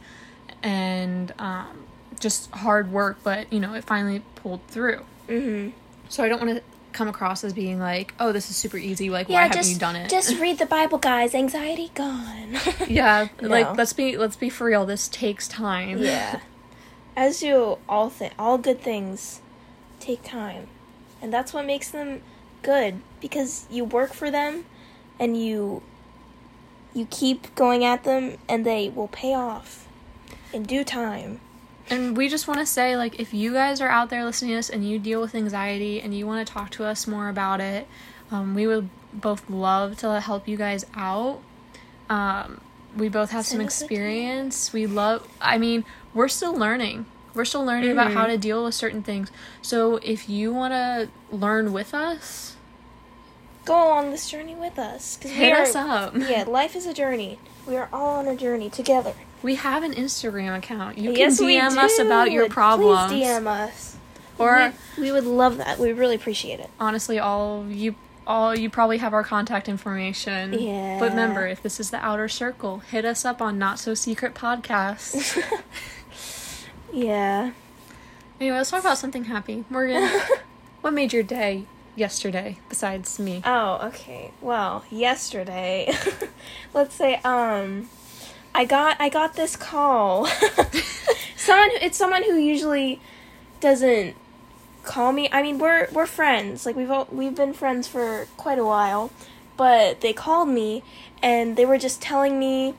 and 0.63 1.33
um, 1.39 1.85
just 2.21 2.51
hard 2.51 2.91
work, 2.93 3.19
but 3.23 3.53
you 3.53 3.61
know, 3.61 3.75
it 3.75 3.85
finally 3.85 4.23
pulled 4.37 4.67
through. 4.69 5.01
Mm-hmm. 5.29 5.71
So 6.09 6.25
I 6.25 6.29
don't 6.29 6.41
want 6.41 6.57
to 6.57 6.63
come 6.93 7.09
across 7.09 7.45
as 7.45 7.53
being 7.53 7.79
like, 7.79 8.15
oh, 8.19 8.33
this 8.33 8.49
is 8.49 8.57
super 8.57 8.79
easy. 8.79 9.11
Like, 9.11 9.29
why 9.29 9.35
Yeah, 9.35 9.43
haven't 9.43 9.57
just 9.59 9.73
you 9.73 9.79
done 9.79 9.97
it? 9.97 10.09
just 10.09 10.39
read 10.41 10.59
the 10.59 10.67
Bible, 10.67 10.99
guys. 10.99 11.35
Anxiety 11.35 11.91
gone. 11.95 12.57
yeah, 12.89 13.29
No. 13.43 13.49
like 13.49 13.77
let's 13.77 13.93
be 13.93 14.17
let's 14.17 14.37
be 14.37 14.49
for 14.49 14.65
real. 14.67 14.87
This 14.87 15.09
takes 15.09 15.47
time. 15.47 15.99
yeah. 15.99 16.41
As 17.17 17.43
you 17.43 17.79
all 17.89 18.11
think, 18.11 18.35
all 18.39 18.59
good 18.59 18.81
things 18.81 19.41
take 20.01 20.23
time. 20.23 20.69
And 21.23 21.33
that's 21.33 21.53
what 21.55 21.65
makes 21.65 21.91
them 21.91 22.21
good 22.63 23.01
because 23.21 23.67
you 23.71 23.85
work 23.85 24.13
for 24.13 24.31
them 24.31 24.65
and 25.19 25.37
you 25.43 25.83
you 26.95 27.07
keep 27.11 27.55
going 27.55 27.85
at 27.85 28.05
them 28.05 28.37
and 28.49 28.65
they 28.65 28.89
will 28.89 29.09
pay 29.09 29.35
off 29.35 29.87
in 30.53 30.63
due 30.63 30.83
time. 30.85 31.41
And 31.91 32.17
we 32.17 32.29
just 32.29 32.49
want 32.49 32.59
to 32.61 32.67
say, 32.67 32.97
like, 32.97 33.21
if 33.21 33.35
you 33.35 33.53
guys 33.53 33.81
are 33.81 33.89
out 33.89 34.09
there 34.11 34.25
listening 34.25 34.53
to 34.53 34.59
us 34.59 34.71
and 34.71 34.89
you 34.89 34.99
deal 34.99 35.21
with 35.21 35.35
anxiety 35.35 36.01
and 36.01 36.15
you 36.17 36.27
want 36.27 36.45
to 36.47 36.53
talk 36.53 36.71
to 36.71 36.85
us 36.85 37.07
more 37.07 37.29
about 37.29 37.61
it, 37.61 37.87
um, 38.31 38.55
we 38.55 38.67
would 38.67 38.89
both 39.13 39.49
love 39.51 39.99
to 39.99 40.21
help 40.21 40.49
you 40.49 40.57
guys 40.57 40.85
out. 40.95 41.41
Um, 42.09 42.61
we 42.97 43.09
both 43.09 43.31
have 43.31 43.45
some 43.45 43.59
Send 43.59 43.63
a 43.63 43.65
experience. 43.67 44.73
We 44.73 44.87
love, 44.87 45.29
I 45.41 45.59
mean, 45.59 45.85
we're 46.15 46.29
still 46.29 46.55
learning. 46.55 47.07
We're 47.35 47.45
still 47.45 47.65
learning 47.65 47.91
about 47.93 48.13
how 48.13 48.25
Mhm. 48.25 48.31
to 48.31 48.39
deal 48.39 48.65
with 48.65 48.75
certain 48.75 49.03
things. 49.03 49.31
So 49.61 49.97
if 50.03 50.29
you 50.29 50.53
want 50.55 50.73
to 50.73 51.09
learn 51.31 51.73
with 51.73 51.93
us, 51.95 52.56
Go 53.67 53.75
along 53.89 54.11
this 54.13 54.31
journey 54.31 54.55
with 54.55 54.79
us 54.79 55.19
we 55.23 55.31
hit 55.31 55.53
are 55.53 55.63
us 55.63 55.75
up. 55.75 56.15
Yeah, 56.17 56.45
life 56.47 56.75
is 56.75 56.87
a 56.87 56.95
journey. 56.95 57.39
We 57.67 57.77
are 57.77 57.89
all 57.93 58.21
on 58.21 58.27
a 58.29 58.35
journey 58.37 58.71
together. 58.71 59.13
We 59.43 59.57
have 59.57 59.83
an 59.83 59.93
Instagram 59.93 60.57
account. 60.57 60.97
You 60.99 61.11
can 61.11 61.19
yes, 61.19 61.41
we 61.41 61.57
DM 61.59 61.77
us 61.77 61.99
about 61.99 62.31
your 62.33 62.49
problems. 62.49 63.11
Please 63.13 63.27
DM 63.27 63.47
us. 63.47 63.97
Or 64.39 64.73
we, 64.97 65.03
we 65.05 65.13
would 65.13 65.25
love 65.25 65.59
that. 65.59 65.79
We 65.79 65.93
really 65.93 66.15
appreciate 66.15 66.61
it. 66.61 66.71
honestly 66.81 67.19
all 67.19 67.67
you 67.69 67.95
all 68.27 68.57
you 68.59 68.69
probably 68.71 68.99
have 68.99 69.13
our 69.15 69.23
contact 69.23 69.69
information 69.69 70.53
Yeah. 70.53 70.99
but 70.99 71.11
remember 71.11 71.47
if 71.47 71.63
this 71.63 71.79
is 71.79 71.91
the 71.91 71.99
outer 72.05 72.29
circle 72.29 72.79
hit 72.81 73.05
us 73.05 73.25
up 73.25 73.41
on 73.41 73.57
not 73.57 73.79
so 73.79 73.95
secret 73.95 74.35
podcast 74.35 75.41
yeah. 76.93 77.53
anyway 78.41 78.57
let's 78.57 78.71
talk 78.71 78.81
about 78.81 78.99
something 78.99 79.25
happy 79.25 79.65
morgan 79.71 80.09
what 80.81 80.93
made 80.93 81.13
your 81.13 81.23
day 81.23 81.67
yesterday 81.97 82.59
besides 82.69 83.19
me 83.19 83.43
Oh, 83.45 83.81
okay. 83.89 84.31
Well, 84.41 84.85
yesterday, 84.91 85.93
let's 86.75 86.95
say 86.95 87.17
um 87.25 87.89
I 88.55 88.65
got 88.65 88.97
I 89.01 89.09
got 89.09 89.35
this 89.35 89.57
call. 89.57 90.27
someone 91.37 91.71
it's 91.81 91.99
someone 91.99 92.23
who 92.23 92.37
usually 92.37 93.01
doesn't 93.61 94.15
call 94.83 95.13
me. 95.13 95.29
I 95.33 95.43
mean, 95.43 95.59
we're 95.59 95.89
we're 95.93 96.07
friends. 96.07 96.65
Like 96.65 96.77
we've 96.77 96.91
all, 96.91 97.09
we've 97.11 97.35
been 97.35 97.53
friends 97.53 97.89
for 97.89 98.27
quite 98.37 98.59
a 98.59 98.65
while, 98.65 99.11
but 99.57 100.01
they 100.01 100.13
called 100.13 100.49
me 100.49 100.83
and 101.23 101.57
they 101.57 101.67
were 101.67 101.79
just 101.79 102.01
telling 102.01 102.39
me 102.39 102.75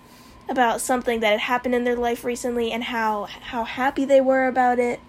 about 0.50 0.80
something 0.80 1.20
that 1.20 1.32
had 1.32 1.40
happened 1.42 1.76
in 1.76 1.84
their 1.84 1.96
life 1.96 2.24
recently 2.24 2.72
and 2.72 2.86
how 2.86 3.26
how 3.26 3.64
happy 3.64 4.06
they 4.06 4.22
were 4.22 4.48
about 4.48 4.80
it 4.80 5.00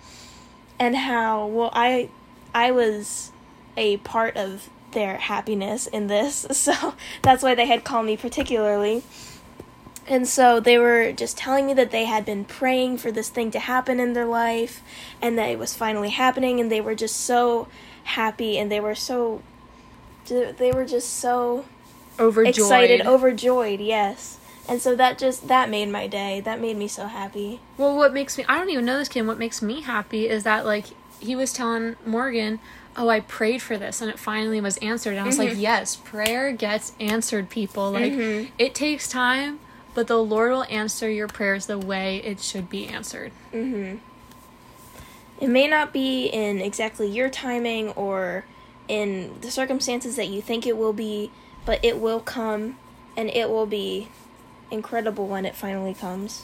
and 0.79 0.97
how 0.97 1.47
well 1.47 1.71
I 1.73 2.11
I 2.55 2.73
was 2.73 3.33
a 3.79 3.97
part 3.99 4.37
of 4.37 4.69
their 4.93 5.17
happiness 5.17 5.87
in 5.87 6.07
this. 6.09 6.47
So 6.53 6.95
that's 7.23 7.43
why 7.43 7.55
they 7.55 7.67
had 7.67 7.85
called 7.85 8.07
me 8.07 8.17
particularly. 8.17 9.03
And 10.07 10.27
so 10.27 10.59
they 10.59 10.79
were 10.79 11.13
just 11.13 11.37
telling 11.37 11.67
me 11.67 11.75
that 11.75 11.91
they 11.91 12.07
had 12.07 12.25
been 12.25 12.45
praying 12.45 12.99
for 12.99 13.13
this 13.13 13.29
thing 13.29 13.51
to 13.51 13.59
happen 13.59 14.01
in 14.01 14.15
their 14.15 14.25
life 14.25 14.83
and 15.21 15.37
that 15.39 15.51
it 15.51 15.59
was 15.59 15.75
finally 15.75 16.09
happening 16.09 16.61
and 16.61 16.71
they 16.73 16.81
were 16.81 16.95
just 16.95 17.17
so 17.17 17.69
happy 18.05 18.59
and 18.59 18.73
they 18.73 18.81
were 18.81 18.95
so 18.95 19.43
they 20.27 20.73
were 20.75 20.85
just 20.85 21.11
so 21.17 21.65
overjoyed 22.19 22.55
excited, 22.55 23.07
overjoyed, 23.07 23.81
yes. 23.81 24.39
And 24.69 24.81
so 24.83 24.95
that 24.97 25.17
just 25.19 25.49
that 25.49 25.71
made 25.71 25.89
my 25.91 26.07
day. 26.07 26.41
That 26.41 26.61
made 26.61 26.77
me 26.77 26.89
so 26.89 27.07
happy. 27.07 27.61
well 27.77 27.95
what 27.97 28.13
makes 28.13 28.37
me 28.37 28.45
i 28.49 28.59
don't 28.59 28.71
even 28.71 28.85
know 28.85 28.99
this 28.99 29.09
kid 29.09 29.27
what 29.27 29.39
makes 29.39 29.63
me 29.63 29.83
happy 29.83 30.29
is 30.29 30.43
that 30.45 30.65
like 30.67 30.87
he 31.21 31.35
was 31.37 31.53
telling 31.53 31.97
morgan 32.07 32.61
oh 32.99 33.09
i 33.09 33.21
prayed 33.21 33.63
for 33.63 33.79
this 33.79 34.01
and 34.03 34.11
it 34.11 34.19
finally 34.19 34.61
was 34.61 34.77
answered 34.79 35.11
and 35.13 35.21
i 35.21 35.25
was 35.27 35.39
like 35.39 35.51
Mhm. 35.51 35.61
yes 35.61 35.97
prayer 35.97 36.53
gets 36.53 36.93
answered 37.01 37.49
people 37.49 37.91
like 37.93 38.13
Mhm. 38.13 38.51
it 38.59 38.75
takes 38.75 39.09
time 39.09 39.61
but 39.95 40.07
the 40.09 40.19
lord 40.23 40.51
will 40.51 40.65
answer 40.65 41.09
your 41.11 41.29
prayers 41.29 41.67
the 41.67 41.79
way 41.79 42.17
it 42.25 42.41
should 42.41 42.69
be 42.69 42.87
answered 42.87 43.33
Mhm. 43.55 44.01
It 45.41 45.49
may 45.49 45.69
not 45.69 45.93
be 45.93 46.27
in 46.27 46.61
exactly 46.61 47.09
your 47.09 47.31
timing 47.31 47.91
or 47.91 48.45
in 48.89 49.37
the 49.41 49.53
circumstances 49.53 50.17
that 50.17 50.27
you 50.27 50.43
think 50.43 50.67
it 50.67 50.77
will 50.77 50.93
be, 50.93 51.31
but 51.65 51.79
it 51.85 51.99
will 52.01 52.19
come 52.19 52.77
and 53.17 53.31
it 53.31 53.49
will 53.49 53.65
be 53.67 54.09
incredible 54.73 55.29
when 55.29 55.47
it 55.47 55.55
finally 55.55 55.95
comes. 55.95 56.43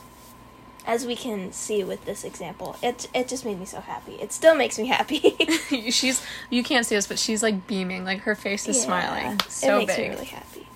As 0.86 1.06
we 1.06 1.16
can 1.16 1.50
see 1.52 1.82
with 1.82 2.04
this 2.04 2.24
example. 2.24 2.76
It 2.82 3.08
it 3.14 3.26
just 3.28 3.44
made 3.44 3.58
me 3.58 3.64
so 3.66 3.80
happy. 3.80 4.12
It 4.14 4.32
still 4.32 4.54
makes 4.54 4.78
me 4.78 4.86
happy. 4.86 5.34
she's 5.90 6.22
you 6.50 6.62
can't 6.62 6.84
see 6.84 6.96
us 6.96 7.06
but 7.06 7.18
she's 7.18 7.42
like 7.42 7.66
beaming 7.66 8.04
like 8.04 8.20
her 8.20 8.34
face 8.34 8.68
is 8.68 8.76
Yeah, 8.78 8.82
smiling 8.84 9.40
so 9.48 9.76
it 9.76 9.78
makes 9.78 9.96
big 9.96 10.08
me 10.10 10.14
really 10.14 10.26
happy. 10.26 10.66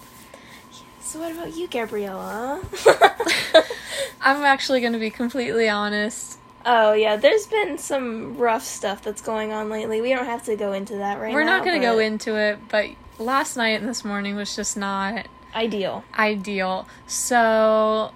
Yeah, 0.72 0.78
So 1.02 1.18
what 1.20 1.32
about 1.32 1.56
you, 1.56 1.68
Gabriella? 1.68 2.60
i'm 4.20 4.42
actually 4.44 4.80
going 4.80 4.92
to 4.92 4.98
be 4.98 5.10
completely 5.10 5.68
honest 5.68 6.38
oh 6.66 6.92
yeah, 6.92 7.16
there's 7.16 7.46
been 7.46 7.78
some 7.78 8.36
rough 8.36 8.64
stuff 8.64 9.02
that's 9.02 9.22
going 9.22 9.52
on 9.52 9.70
lately. 9.70 10.00
We 10.02 10.10
don't 10.10 10.26
have 10.26 10.44
to 10.44 10.56
go 10.56 10.72
into 10.72 10.96
that 10.96 11.18
right 11.18 11.28
now. 11.28 11.34
we're 11.34 11.44
not 11.44 11.64
going 11.64 11.80
to 11.80 11.86
go 11.86 11.98
into 11.98 12.36
it 12.36 12.58
but 12.68 12.90
last 13.18 13.56
night 13.56 13.80
and 13.80 13.88
this 13.88 14.04
morning 14.04 14.36
was 14.36 14.54
just 14.56 14.76
not 14.76 15.26
Ideal. 15.54 16.04
ideal. 16.18 16.86
So, 17.06 18.12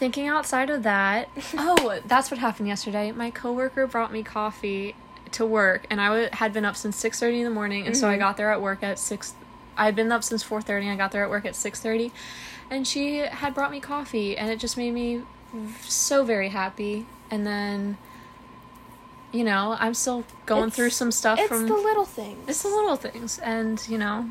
thinking 0.00 0.26
outside 0.26 0.70
of 0.70 0.82
that, 0.82 1.28
oh, 1.58 2.00
that's 2.06 2.30
what 2.30 2.40
happened 2.40 2.66
yesterday. 2.66 3.12
My 3.12 3.30
coworker 3.30 3.86
brought 3.86 4.10
me 4.10 4.22
coffee 4.22 4.96
to 5.32 5.44
work, 5.44 5.86
and 5.90 6.00
I 6.00 6.08
w- 6.08 6.28
had 6.32 6.54
been 6.54 6.64
up 6.64 6.74
since 6.74 6.96
six 6.96 7.20
thirty 7.20 7.38
in 7.38 7.44
the 7.44 7.50
morning, 7.50 7.86
and 7.86 7.96
so 7.96 8.08
I 8.08 8.12
mm-hmm. 8.12 8.20
got 8.20 8.36
there 8.38 8.50
at 8.50 8.62
work 8.62 8.82
at 8.82 8.98
six. 8.98 9.34
I 9.76 9.84
had 9.84 9.94
been 9.94 10.10
up 10.10 10.24
since 10.24 10.42
four 10.42 10.62
thirty. 10.62 10.88
I 10.88 10.96
got 10.96 11.12
there 11.12 11.22
at 11.22 11.30
work 11.30 11.44
at 11.44 11.54
six 11.54 11.80
thirty, 11.80 12.12
and 12.70 12.88
she 12.88 13.18
had 13.18 13.54
brought 13.54 13.70
me 13.70 13.78
coffee, 13.78 14.36
and 14.38 14.50
it 14.50 14.58
just 14.58 14.78
made 14.78 14.92
me 14.92 15.22
so 15.82 16.24
very 16.24 16.48
happy. 16.48 17.06
And 17.30 17.46
then, 17.46 17.98
you 19.32 19.44
know, 19.44 19.76
I'm 19.78 19.94
still 19.94 20.24
going 20.46 20.68
It's- 20.68 20.76
through 20.76 20.90
some 20.90 21.12
stuff 21.12 21.38
It's 21.38 21.48
from 21.48 21.66
the 21.66 21.74
little 21.74 22.06
things. 22.06 22.48
it's 22.48 22.62
the 22.62 22.68
little 22.68 22.96
things 22.96 23.38
and 23.38 23.86
you 23.88 23.98
know 23.98 24.30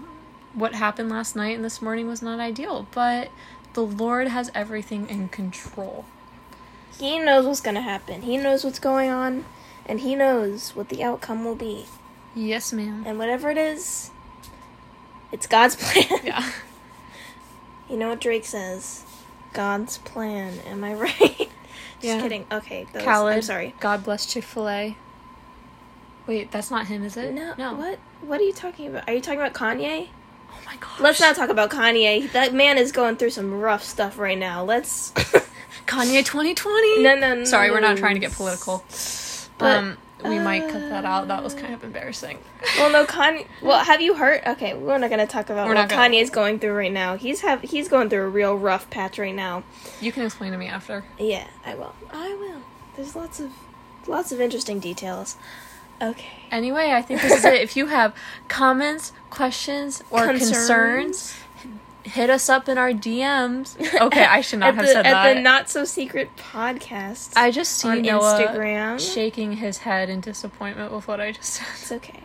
what 0.54 0.74
happened 0.74 1.10
last 1.10 1.36
night 1.36 1.56
and 1.56 1.64
this 1.64 1.82
morning 1.82 2.08
was 2.08 2.22
not 2.22 2.40
ideal 2.40 2.88
but 2.92 3.30
the 3.74 3.86
lord 3.86 4.28
has 4.28 4.52
everything 4.56 5.08
in 5.10 5.30
control 5.30 6.06
He 6.98 7.18
knows 7.20 7.46
what's 7.46 7.62
gonna 7.62 7.82
happen. 7.82 8.24
He 8.24 8.36
knows 8.38 8.64
what's 8.66 8.80
going 8.80 9.10
on, 9.10 9.46
and 9.86 10.02
he 10.02 10.16
knows 10.16 10.76
what 10.76 10.90
the 10.90 11.04
outcome 11.04 11.46
will 11.46 11.56
be. 11.56 11.86
yes 12.36 12.74
ma'am 12.74 13.04
And 13.08 13.18
whatever 13.18 13.50
it 13.50 13.58
is, 13.58 14.12
it's 15.32 15.48
God's 15.48 15.76
plan. 15.80 16.20
yeah 16.24 16.52
You 17.90 17.98
know 17.98 18.10
what 18.10 18.22
Drake 18.22 18.46
says? 18.46 19.04
God's 19.54 19.98
plan. 20.00 20.60
Am 20.68 20.84
I 20.84 20.94
right? 21.06 21.18
Just 21.40 21.50
Yeah. 22.02 22.22
kidding. 22.22 22.46
Okay, 22.52 22.86
was- 22.94 23.04
Khaled, 23.04 23.34
I'm 23.36 23.42
sorry. 23.42 23.74
god 23.80 24.04
bless 24.04 24.26
chick-fil-a 24.26 24.96
wait 26.28 26.52
that's 26.52 26.70
not 26.70 26.88
him 26.88 27.04
is 27.04 27.18
it 27.18 27.34
No, 27.34 27.54
no 27.58 27.74
What? 27.76 28.00
What 28.22 28.40
are 28.42 28.44
you 28.44 28.54
talking 28.54 28.88
about? 28.88 29.08
Are 29.08 29.14
you 29.14 29.22
talking 29.22 29.40
about 29.40 29.54
Kanye? 29.54 30.10
Oh 30.52 30.60
my 30.66 30.76
god 30.78 31.00
Let's 31.00 31.20
not 31.20 31.36
talk 31.36 31.50
about 31.50 31.70
Kanye. 31.70 32.32
That 32.34 32.54
man 32.54 32.78
is 32.78 32.92
going 32.92 33.16
through 33.18 33.30
some 33.32 33.60
rough 33.60 33.84
stuff 33.84 34.18
right 34.18 34.38
now. 34.38 34.64
Let's. 34.64 35.12
kanye 35.88 36.24
2020 36.24 37.02
no, 37.02 37.16
no, 37.16 37.34
no. 37.34 37.44
sorry 37.46 37.72
we're 37.72 37.80
not 37.80 37.98
trying 37.98 38.14
to 38.14 38.20
get 38.20 38.32
political 38.32 38.84
But, 39.58 39.76
um 39.78 39.98
we 40.24 40.38
might 40.38 40.70
cut 40.70 40.82
that 40.90 41.04
out 41.04 41.30
that 41.30 41.44
was 41.44 41.56
kind 41.56 41.74
of 41.74 41.84
embarrassing 41.84 42.38
Well, 42.78 42.92
no, 42.92 43.06
Kanye. 43.06 43.48
Well, 43.64 43.84
have 43.84 44.00
you 44.02 44.14
heard? 44.16 44.42
Okay, 44.46 44.74
we're 44.76 44.98
not 45.00 45.10
gonna 45.10 45.26
talk 45.26 45.50
about 45.50 45.68
We're 45.68 45.74
what 45.76 45.90
gonna- 45.90 46.10
Kanye's 46.10 46.30
going 46.30 46.60
through 46.60 46.74
right 46.74 46.92
now. 46.92 47.16
He's 47.16 47.42
have 47.42 47.62
he's 47.62 47.88
going 47.88 48.10
through 48.10 48.24
a 48.24 48.30
real 48.30 48.56
rough 48.56 48.90
patch 48.90 49.18
right 49.18 49.34
now. 49.34 49.64
you 50.02 50.12
can 50.12 50.26
explain 50.26 50.52
to 50.52 50.58
me 50.58 50.68
after 50.68 51.06
Yeah, 51.18 51.48
I 51.66 51.74
will. 51.76 51.96
I 52.12 52.36
will. 52.36 52.62
There's 52.96 53.16
lots 53.16 53.40
of 53.40 53.52
lots 54.08 54.32
of 54.32 54.40
interesting 54.42 54.80
details. 54.80 55.38
Okay. 56.02 56.28
anyway 56.52 56.92
i 56.92 57.02
think 57.02 57.22
this 57.22 57.34
is 57.34 57.46
it 57.46 57.56
if 57.56 57.76
you 57.76 57.88
have 57.88 58.16
comments 58.48 59.12
questions 59.30 60.04
or 60.12 60.28
concerns 60.28 61.36
hit 62.10 62.30
us 62.30 62.50
up 62.50 62.68
in 62.68 62.78
our 62.78 62.92
DMs. 62.92 63.78
Okay, 64.00 64.24
I 64.24 64.42
should 64.42 64.60
not 64.60 64.76
have 64.76 64.86
the, 64.86 64.92
said 64.92 65.06
at 65.06 65.12
that. 65.12 65.28
At 65.28 65.34
the 65.36 65.42
not 65.42 65.70
so 65.70 65.84
secret 65.84 66.30
podcast. 66.38 67.34
I 67.36 67.52
just 67.52 67.74
see 67.74 67.90
on 67.90 68.02
Noah 68.02 68.40
Instagram. 68.40 69.14
shaking 69.14 69.54
his 69.54 69.80
head 69.80 70.10
in 70.10 70.22
disappointment 70.22 70.94
with 70.94 71.08
what 71.08 71.20
I 71.20 71.32
just 71.32 71.54
said. 71.54 71.68
it's 71.74 71.92
okay. 71.92 72.22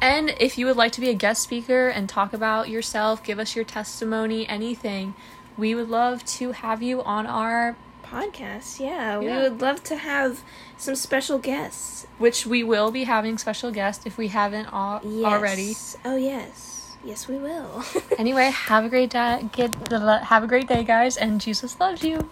And 0.00 0.34
if 0.38 0.58
you 0.58 0.66
would 0.66 0.76
like 0.76 0.92
to 0.92 1.00
be 1.00 1.08
a 1.08 1.14
guest 1.14 1.42
speaker 1.42 1.88
and 1.88 2.08
talk 2.08 2.32
about 2.34 2.68
yourself, 2.68 3.24
give 3.24 3.38
us 3.38 3.56
your 3.56 3.64
testimony, 3.64 4.46
anything, 4.46 5.14
we 5.56 5.74
would 5.74 5.88
love 5.88 6.24
to 6.26 6.52
have 6.52 6.82
you 6.82 7.02
on 7.02 7.26
our 7.26 7.76
Podcast. 8.04 8.78
Yeah, 8.80 9.18
we 9.18 9.26
would 9.26 9.60
love 9.60 9.82
to 9.84 9.96
have 9.96 10.42
some 10.76 10.94
special 10.94 11.38
guests. 11.38 12.06
which 12.18 12.46
we 12.46 12.62
will 12.62 12.90
be 12.90 13.04
having 13.04 13.38
special 13.38 13.70
guests 13.70 14.06
if 14.06 14.16
we 14.16 14.28
haven't 14.28 14.66
al- 14.72 15.00
Yes. 15.02 15.24
already. 15.32 15.74
Oh 16.04 16.16
yes. 16.16 16.96
Yes, 17.04 17.28
we 17.28 17.36
will. 17.38 17.84
Anyway, 18.18 18.50
have 18.50 18.84
a 18.84 18.88
great 18.88 19.10
day. 19.10 19.48
Get 19.52 19.72
the 19.90 20.18
have 20.32 20.42
a 20.44 20.46
great 20.46 20.68
day, 20.68 20.84
guys, 20.84 21.16
and 21.16 21.40
Jesus 21.40 21.78
loves 21.80 22.02
you. 22.04 22.30